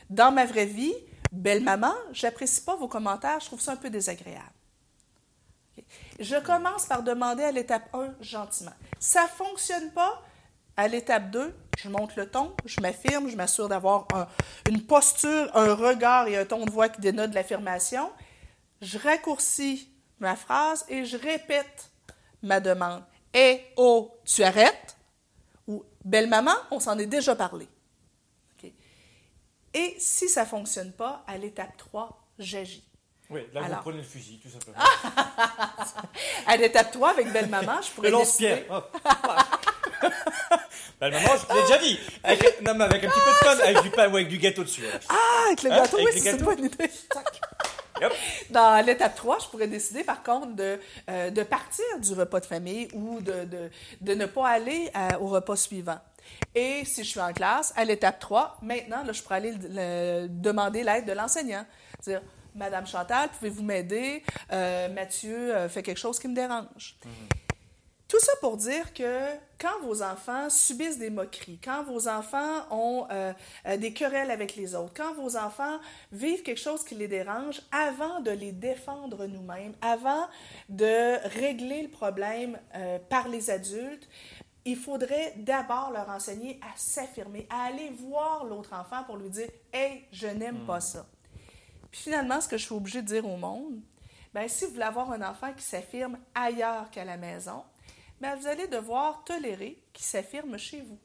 Dans 0.08 0.32
ma 0.32 0.46
vraie 0.46 0.66
vie, 0.66 0.94
belle 1.32 1.62
maman, 1.62 1.92
j'apprécie 2.12 2.60
pas 2.62 2.76
vos 2.76 2.88
commentaires, 2.88 3.40
je 3.40 3.46
trouve 3.46 3.60
ça 3.60 3.72
un 3.72 3.76
peu 3.76 3.90
désagréable. 3.90 4.46
Je 6.20 6.36
commence 6.36 6.86
par 6.86 7.02
demander 7.02 7.42
à 7.42 7.50
l'étape 7.50 7.92
1 7.92 8.14
gentiment. 8.20 8.72
Ça 9.00 9.26
fonctionne 9.26 9.90
pas, 9.90 10.22
à 10.76 10.86
l'étape 10.88 11.30
2, 11.30 11.54
je 11.78 11.88
monte 11.88 12.14
le 12.16 12.30
ton, 12.30 12.54
je 12.64 12.80
m'affirme, 12.80 13.28
je 13.28 13.36
m'assure 13.36 13.68
d'avoir 13.68 14.06
une 14.68 14.82
posture, 14.82 15.50
un 15.54 15.74
regard 15.74 16.28
et 16.28 16.36
un 16.36 16.44
ton 16.44 16.64
de 16.64 16.70
voix 16.70 16.88
qui 16.88 17.00
dénote 17.00 17.30
de 17.30 17.34
l'affirmation. 17.34 18.10
Je 18.80 18.98
raccourcis 18.98 19.93
ma 20.20 20.36
phrase 20.36 20.84
et 20.88 21.04
je 21.04 21.16
répète 21.16 21.90
ma 22.42 22.60
demande. 22.60 23.02
Eh, 23.32 23.60
oh, 23.76 24.16
tu 24.24 24.42
arrêtes? 24.42 24.96
Ou 25.66 25.84
belle 26.04 26.28
maman, 26.28 26.54
on 26.70 26.78
s'en 26.78 26.98
est 26.98 27.06
déjà 27.06 27.34
parlé. 27.34 27.68
Et 29.74 29.96
si 29.98 30.28
ça 30.28 30.42
ne 30.42 30.46
fonctionne 30.46 30.92
pas, 30.92 31.24
à 31.26 31.36
l'étape 31.36 31.76
3, 31.76 32.28
j'agis. 32.38 32.84
Oui, 33.28 33.40
là, 33.52 33.62
vous 33.62 33.74
prenez 33.80 33.98
le 33.98 34.04
fusil, 34.04 34.38
tout 34.38 34.48
simplement. 34.48 34.78
à 36.46 36.56
l'étape 36.56 36.92
3, 36.92 37.10
avec 37.10 37.32
belle 37.32 37.48
maman, 37.48 37.82
je 37.82 37.90
pourrais. 37.90 38.08
Le 38.08 38.12
lance-pierre. 38.12 38.62
Belle 41.00 41.12
maman, 41.12 41.30
je 41.36 41.54
l'ai 41.54 41.62
déjà 41.62 41.78
dit. 41.78 41.98
Avec, 42.22 42.60
non, 42.62 42.74
mais 42.74 42.84
avec 42.84 43.02
un 43.02 43.08
petit 43.08 43.20
peu 43.20 43.30
de 43.30 43.56
con, 43.56 43.62
avec 43.62 43.82
du 43.82 43.90
pain 43.90 44.08
ou 44.08 44.16
avec 44.16 44.28
du 44.28 44.38
gâteau 44.38 44.62
dessus. 44.62 44.84
Ah, 45.08 45.16
avec 45.46 45.62
le 45.64 45.72
hein, 45.72 45.76
gâteau, 45.78 45.96
oui, 45.98 46.10
c'est 46.12 46.38
Dans 48.50 48.84
l'étape 48.84 49.14
3, 49.14 49.38
je 49.40 49.46
pourrais 49.48 49.68
décider 49.68 50.04
par 50.04 50.22
contre 50.22 50.54
de, 50.54 50.78
euh, 51.10 51.30
de 51.30 51.42
partir 51.42 51.84
du 52.00 52.12
repas 52.14 52.40
de 52.40 52.46
famille 52.46 52.88
ou 52.92 53.20
de, 53.20 53.44
de, 53.44 53.70
de 54.00 54.14
ne 54.14 54.26
pas 54.26 54.48
aller 54.48 54.90
euh, 54.96 55.18
au 55.20 55.28
repas 55.28 55.56
suivant. 55.56 55.98
Et 56.54 56.84
si 56.84 57.04
je 57.04 57.10
suis 57.10 57.20
en 57.20 57.32
classe, 57.32 57.72
à 57.76 57.84
l'étape 57.84 58.18
3, 58.18 58.58
maintenant, 58.62 59.04
là, 59.04 59.12
je 59.12 59.22
pourrais 59.22 59.36
aller 59.36 59.54
demander 60.28 60.82
l'aide 60.82 61.04
de 61.04 61.12
l'enseignant. 61.12 61.66
Dire, 62.02 62.22
Madame 62.54 62.86
Chantal, 62.86 63.28
pouvez-vous 63.30 63.62
m'aider? 63.62 64.22
Euh, 64.52 64.88
Mathieu 64.88 65.68
fait 65.68 65.82
quelque 65.82 65.98
chose 65.98 66.18
qui 66.18 66.28
me 66.28 66.34
dérange. 66.34 66.96
Mm-hmm. 67.04 67.43
Tout 68.14 68.20
ça 68.20 68.32
pour 68.40 68.56
dire 68.56 68.94
que 68.94 69.26
quand 69.58 69.80
vos 69.82 70.00
enfants 70.00 70.48
subissent 70.48 71.00
des 71.00 71.10
moqueries, 71.10 71.58
quand 71.58 71.82
vos 71.82 72.06
enfants 72.06 72.64
ont 72.70 73.08
euh, 73.10 73.32
euh, 73.66 73.76
des 73.76 73.92
querelles 73.92 74.30
avec 74.30 74.54
les 74.54 74.76
autres, 74.76 74.92
quand 74.96 75.14
vos 75.14 75.36
enfants 75.36 75.80
vivent 76.12 76.44
quelque 76.44 76.60
chose 76.60 76.84
qui 76.84 76.94
les 76.94 77.08
dérange, 77.08 77.60
avant 77.72 78.20
de 78.20 78.30
les 78.30 78.52
défendre 78.52 79.26
nous-mêmes, 79.26 79.74
avant 79.82 80.28
de 80.68 81.26
régler 81.40 81.82
le 81.82 81.88
problème 81.88 82.56
euh, 82.76 83.00
par 83.00 83.26
les 83.26 83.50
adultes, 83.50 84.08
il 84.64 84.76
faudrait 84.76 85.34
d'abord 85.38 85.90
leur 85.90 86.08
enseigner 86.08 86.60
à 86.62 86.70
s'affirmer, 86.76 87.48
à 87.50 87.64
aller 87.64 87.90
voir 87.98 88.44
l'autre 88.44 88.74
enfant 88.74 89.02
pour 89.02 89.16
lui 89.16 89.28
dire 89.28 89.48
Hey, 89.72 90.04
je 90.12 90.28
n'aime 90.28 90.64
pas 90.66 90.78
hmm. 90.78 90.82
ça. 90.82 91.06
Puis 91.90 92.02
finalement, 92.02 92.40
ce 92.40 92.46
que 92.46 92.58
je 92.58 92.66
suis 92.66 92.76
obligée 92.76 93.02
de 93.02 93.08
dire 93.08 93.26
au 93.26 93.36
monde, 93.36 93.80
ben, 94.32 94.48
si 94.48 94.66
vous 94.66 94.70
voulez 94.70 94.84
avoir 94.84 95.10
un 95.10 95.28
enfant 95.28 95.52
qui 95.52 95.64
s'affirme 95.64 96.16
ailleurs 96.32 96.90
qu'à 96.90 97.04
la 97.04 97.16
maison, 97.16 97.64
vous 98.34 98.46
allez 98.46 98.66
devoir 98.66 99.24
tolérer 99.24 99.82
qu'il 99.92 100.06
s'affirme 100.06 100.56
chez 100.56 100.80
vous. 100.80 100.98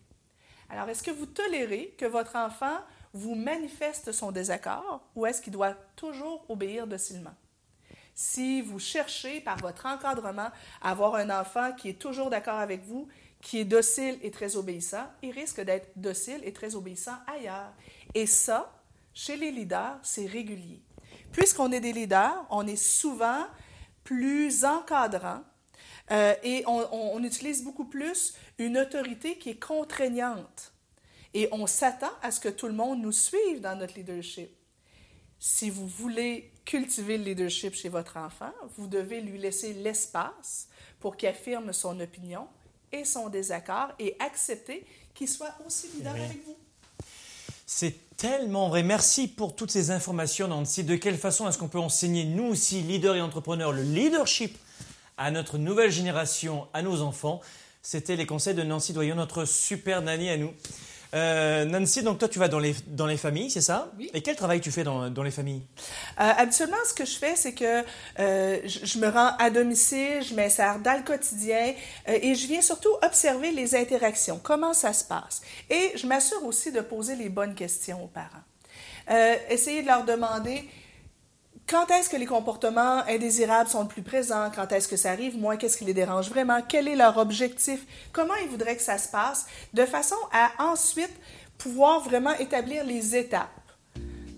Alors, 0.69 0.87
est-ce 0.89 1.03
que 1.03 1.11
vous 1.11 1.25
tolérez 1.25 1.95
que 1.97 2.05
votre 2.05 2.35
enfant 2.35 2.79
vous 3.13 3.35
manifeste 3.35 4.11
son 4.11 4.31
désaccord 4.31 5.01
ou 5.15 5.25
est-ce 5.25 5.41
qu'il 5.41 5.53
doit 5.53 5.73
toujours 5.95 6.45
obéir 6.47 6.85
docilement? 6.87 7.33
Si 8.13 8.61
vous 8.61 8.79
cherchez 8.79 9.41
par 9.41 9.57
votre 9.57 9.85
encadrement 9.85 10.49
à 10.81 10.91
avoir 10.91 11.15
un 11.15 11.29
enfant 11.29 11.71
qui 11.73 11.89
est 11.89 11.99
toujours 11.99 12.29
d'accord 12.29 12.59
avec 12.59 12.83
vous, 12.83 13.07
qui 13.41 13.59
est 13.59 13.65
docile 13.65 14.19
et 14.21 14.31
très 14.31 14.57
obéissant, 14.57 15.07
il 15.23 15.31
risque 15.31 15.61
d'être 15.61 15.89
docile 15.95 16.41
et 16.43 16.53
très 16.53 16.75
obéissant 16.75 17.15
ailleurs. 17.27 17.73
Et 18.13 18.25
ça, 18.25 18.71
chez 19.13 19.37
les 19.37 19.51
leaders, 19.51 19.97
c'est 20.03 20.25
régulier. 20.25 20.81
Puisqu'on 21.31 21.71
est 21.71 21.79
des 21.79 21.93
leaders, 21.93 22.45
on 22.49 22.67
est 22.67 22.75
souvent 22.75 23.45
plus 24.03 24.65
encadrant 24.65 25.41
euh, 26.11 26.33
et 26.43 26.63
on, 26.67 27.23
utilise 27.23 27.63
beaucoup 27.63 27.85
plus 27.85 28.33
une 28.57 28.77
autorité 28.77 29.37
qui 29.37 29.51
est 29.51 29.59
contraignante. 29.59 30.73
Et 31.33 31.47
on 31.51 31.67
s'attend 31.67 32.11
à 32.23 32.31
ce 32.31 32.39
que 32.39 32.49
tout 32.49 32.67
le 32.67 32.73
monde 32.73 33.01
nous 33.01 33.11
suive 33.11 33.61
dans 33.61 33.75
notre 33.75 33.95
leadership. 33.95 34.49
Si 35.39 35.69
vous 35.69 35.87
voulez 35.87 36.51
cultiver 36.65 37.17
le 37.17 37.23
leadership 37.23 37.75
chez 37.75 37.89
votre 37.89 38.17
enfant, 38.17 38.51
vous 38.77 38.87
devez 38.87 39.21
lui 39.21 39.37
laisser 39.37 39.73
l'espace 39.73 40.67
pour 40.99 41.15
qu'il 41.15 41.29
affirme 41.29 41.71
son 41.71 41.99
opinion 41.99 42.47
et 42.91 43.05
son 43.05 43.29
désaccord 43.29 43.89
et 43.99 44.15
accepter 44.19 44.85
qu'il 45.13 45.27
soit 45.27 45.53
aussi 45.65 45.87
leader 45.95 46.15
avec 46.15 46.43
vous. 46.45 46.57
C'est 47.65 47.95
tellement 48.17 48.69
vrai. 48.69 48.81
Merci 48.81 49.27
pour 49.27 49.55
toutes 49.55 49.69
ces 49.69 49.91
informations, 49.91 50.47
Nancy. 50.47 50.83
De 50.83 50.95
quelle 50.95 51.17
façon 51.17 51.47
est-ce 51.47 51.59
qu'on 51.59 51.67
peut 51.67 51.79
enseigner, 51.79 52.25
nous 52.25 52.45
aussi, 52.45 52.81
leaders 52.81 53.15
et 53.15 53.21
entrepreneurs, 53.21 53.71
le 53.71 53.83
leadership 53.83 54.57
à 55.19 55.31
notre 55.31 55.57
nouvelle 55.57 55.91
génération, 55.91 56.67
à 56.73 56.81
nos 56.81 57.01
enfants. 57.01 57.41
C'était 57.83 58.15
les 58.15 58.25
conseils 58.25 58.55
de 58.55 58.63
Nancy 58.63 58.93
Doyon, 58.93 59.15
notre 59.15 59.45
super 59.45 60.01
nanny 60.01 60.29
à 60.29 60.37
nous. 60.37 60.53
Euh, 61.13 61.65
Nancy, 61.65 62.03
donc 62.03 62.19
toi 62.19 62.29
tu 62.29 62.37
vas 62.37 62.47
dans 62.47 62.59
les, 62.59 62.75
dans 62.87 63.07
les 63.07 63.17
familles, 63.17 63.49
c'est 63.49 63.61
ça 63.61 63.91
Oui. 63.97 64.11
Et 64.13 64.21
quel 64.21 64.35
travail 64.35 64.61
tu 64.61 64.71
fais 64.71 64.83
dans, 64.83 65.09
dans 65.09 65.23
les 65.23 65.31
familles 65.31 65.63
euh, 66.19 66.31
Habituellement, 66.37 66.77
ce 66.87 66.93
que 66.93 67.03
je 67.03 67.17
fais, 67.17 67.35
c'est 67.35 67.53
que 67.53 67.83
euh, 68.19 68.59
je, 68.65 68.99
me 68.99 69.07
rends 69.07 69.35
à 69.39 69.49
domicile, 69.49 70.21
je 70.21 70.35
m'insère 70.35 70.79
dans 70.79 70.97
le 70.97 71.03
quotidien 71.03 71.73
euh, 72.07 72.19
et 72.21 72.35
je 72.35 72.47
viens 72.47 72.61
surtout 72.61 72.93
observer 73.03 73.51
les 73.51 73.75
interactions, 73.75 74.39
comment 74.41 74.73
ça 74.73 74.93
se 74.93 75.03
passe. 75.03 75.41
Et 75.69 75.93
je 75.95 76.05
m'assure 76.05 76.45
aussi 76.45 76.71
de 76.71 76.81
poser 76.81 77.15
les 77.15 77.29
bonnes 77.29 77.55
questions 77.55 78.03
aux 78.03 78.07
parents. 78.07 78.43
Essayer 79.49 79.81
de 79.81 79.87
leur 79.87 80.05
demander 80.05 80.69
quand 81.69 81.91
est-ce 81.91 82.09
que 82.09 82.17
les 82.17 82.25
comportements 82.25 83.03
indésirables 83.07 83.69
sont 83.69 83.83
le 83.83 83.87
plus 83.87 84.01
présents? 84.01 84.49
Quand 84.53 84.71
est-ce 84.71 84.87
que 84.87 84.97
ça 84.97 85.11
arrive? 85.11 85.37
Moi, 85.37 85.55
qu'est-ce 85.55 85.77
qui 85.77 85.85
les 85.85 85.93
dérange 85.93 86.29
vraiment? 86.29 86.61
Quel 86.67 86.87
est 86.87 86.95
leur 86.95 87.17
objectif? 87.17 87.85
Comment 88.11 88.33
ils 88.43 88.49
voudraient 88.49 88.75
que 88.75 88.81
ça 88.81 88.97
se 88.97 89.07
passe? 89.07 89.45
De 89.73 89.85
façon 89.85 90.15
à 90.33 90.49
ensuite 90.71 91.13
pouvoir 91.59 92.01
vraiment 92.01 92.33
établir 92.39 92.83
les 92.83 93.15
étapes 93.15 93.49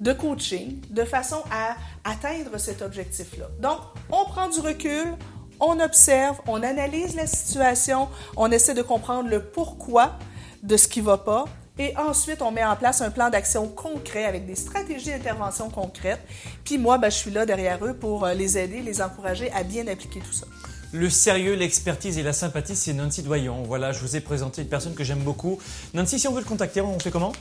de 0.01 0.11
coaching 0.11 0.81
de 0.89 1.05
façon 1.05 1.41
à 1.51 1.75
atteindre 2.03 2.57
cet 2.57 2.81
objectif-là. 2.81 3.47
Donc, 3.59 3.79
on 4.09 4.25
prend 4.25 4.49
du 4.49 4.59
recul, 4.59 5.13
on 5.59 5.79
observe, 5.79 6.41
on 6.47 6.61
analyse 6.63 7.15
la 7.15 7.27
situation, 7.27 8.09
on 8.35 8.51
essaie 8.51 8.73
de 8.73 8.81
comprendre 8.81 9.29
le 9.29 9.41
pourquoi 9.41 10.17
de 10.63 10.75
ce 10.75 10.87
qui 10.87 11.01
ne 11.01 11.05
va 11.05 11.17
pas, 11.17 11.45
et 11.81 11.97
ensuite, 11.97 12.43
on 12.43 12.51
met 12.51 12.63
en 12.63 12.75
place 12.75 13.01
un 13.01 13.09
plan 13.09 13.31
d'action 13.31 13.67
concret 13.67 14.25
avec 14.25 14.45
des 14.45 14.55
stratégies 14.55 15.09
d'intervention 15.09 15.71
concrètes. 15.71 16.21
Puis 16.63 16.77
moi, 16.77 16.99
ben, 16.99 17.09
je 17.09 17.15
suis 17.15 17.31
là 17.31 17.43
derrière 17.47 17.83
eux 17.83 17.95
pour 17.95 18.23
euh, 18.23 18.35
les 18.35 18.55
aider, 18.55 18.83
les 18.83 19.01
encourager 19.01 19.51
à 19.51 19.63
bien 19.63 19.87
appliquer 19.87 20.19
tout 20.19 20.31
ça. 20.31 20.45
Le 20.93 21.09
sérieux, 21.09 21.55
l'expertise 21.55 22.19
et 22.19 22.23
la 22.23 22.33
sympathie, 22.33 22.75
c'est 22.75 22.93
Nancy 22.93 23.23
Doyon. 23.23 23.63
Voilà, 23.63 23.93
je 23.93 23.99
vous 23.99 24.15
ai 24.15 24.19
présenté 24.19 24.61
une 24.61 24.67
personne 24.67 24.93
que 24.93 25.03
j'aime 25.03 25.21
beaucoup. 25.21 25.57
Nancy, 25.95 26.19
si 26.19 26.27
on 26.27 26.33
veut 26.33 26.41
le 26.41 26.45
contacter, 26.45 26.81
on 26.81 26.99
fait 26.99 27.09
comment? 27.09 27.31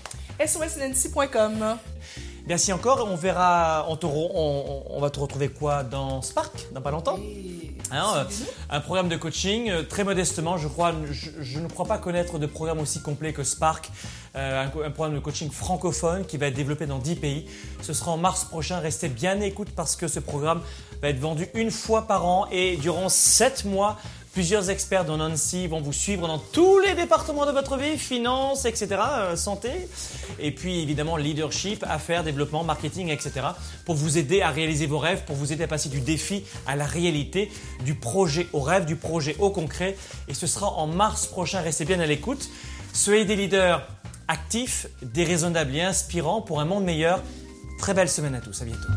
Sosnancy.com. 0.47 1.76
Merci 2.50 2.73
encore. 2.73 3.07
On 3.09 3.14
verra, 3.14 3.87
on, 3.88 4.85
on, 4.90 5.00
va 5.00 5.09
te 5.11 5.21
retrouver 5.21 5.50
quoi 5.50 5.85
dans 5.85 6.21
Spark, 6.21 6.66
dans 6.73 6.80
pas 6.80 6.90
longtemps 6.90 7.16
hein, 7.92 8.12
euh, 8.16 8.25
Un 8.71 8.80
programme 8.80 9.09
de 9.09 9.14
coaching, 9.14 9.71
euh, 9.71 9.85
très 9.85 10.02
modestement, 10.02 10.59
je, 10.59 10.66
crois, 10.66 10.92
je, 11.12 11.61
ne 11.61 11.69
crois 11.69 11.87
pas 11.87 11.99
connaître 11.99 12.40
de 12.40 12.47
programme 12.47 12.80
aussi 12.80 13.02
complet 13.02 13.33
que 13.33 13.45
Spark, 13.45 13.88
euh, 14.35 14.64
un, 14.64 14.90
programme 14.90 15.14
de 15.14 15.21
coaching 15.21 15.49
francophone 15.49 16.26
qui 16.26 16.38
va 16.38 16.49
être 16.49 16.57
développé 16.57 16.87
dans 16.87 16.99
10 16.99 17.14
pays. 17.14 17.47
Ce 17.83 17.92
sera 17.92 18.11
en 18.11 18.16
mars 18.16 18.47
prochain, 18.47 18.80
restez 18.80 19.09
bien 19.09 19.40
écoute 19.40 19.69
parce 19.76 19.95
que 19.95 20.09
ce 20.09 20.19
programme 20.19 20.61
va 21.02 21.11
être 21.11 21.21
vendu 21.21 21.47
une 21.54 21.71
fois 21.71 22.09
par 22.09 22.26
an 22.26 22.49
et 22.50 22.76
durant 22.78 23.09
7 23.09 23.64
mois, 23.64 23.97
Plusieurs 24.33 24.71
experts 24.71 25.05
dont 25.05 25.17
Nancy 25.17 25.67
vont 25.67 25.81
vous 25.81 25.93
suivre 25.93 26.29
dans 26.29 26.39
tous 26.39 26.79
les 26.79 26.95
départements 26.95 27.47
de 27.47 27.51
votre 27.51 27.77
vie, 27.77 27.99
finance, 27.99 28.65
etc., 28.65 28.89
euh, 28.93 29.37
santé, 29.37 29.71
et 30.39 30.53
puis 30.53 30.81
évidemment 30.81 31.17
leadership, 31.17 31.85
affaires, 31.89 32.23
développement, 32.23 32.63
marketing, 32.63 33.09
etc., 33.09 33.33
pour 33.85 33.97
vous 33.97 34.19
aider 34.19 34.41
à 34.41 34.51
réaliser 34.51 34.87
vos 34.87 34.99
rêves, 34.99 35.25
pour 35.25 35.35
vous 35.35 35.53
aider 35.53 35.65
à 35.65 35.67
passer 35.67 35.89
du 35.89 36.01
défi 36.01 36.45
à 36.69 36.77
la 36.77 36.87
réalité, 36.87 37.51
du 37.85 37.97
projet 37.97 38.47
au 38.53 38.61
rêve, 38.61 38.85
du 38.85 38.95
projet 38.95 39.35
au 39.41 39.51
concret. 39.51 39.97
Et 40.29 40.35
ce 40.35 40.47
sera 40.47 40.75
en 40.75 40.87
mars 40.87 41.27
prochain, 41.27 41.61
restez 41.61 41.85
bien 41.85 41.99
à 41.99 42.07
l'écoute. 42.07 42.51
Soyez 42.93 43.25
des 43.25 43.35
leaders 43.35 43.85
actifs, 44.29 44.87
déraisonnables 45.03 45.75
et 45.75 45.83
inspirants 45.83 46.41
pour 46.41 46.61
un 46.61 46.65
monde 46.65 46.85
meilleur. 46.85 47.21
Très 47.81 47.95
belle 47.95 48.09
semaine 48.09 48.37
à 48.37 48.41
tous, 48.41 48.63
à 48.63 48.65
bientôt. 48.65 48.89